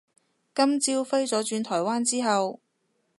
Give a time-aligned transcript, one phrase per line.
[0.55, 2.59] 今朝飛咗轉台灣之後